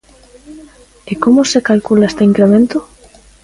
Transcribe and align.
¿E 1.11 1.13
como 1.23 1.41
se 1.51 1.59
calcula 1.69 2.09
este 2.11 2.23
incremento? 2.29 2.77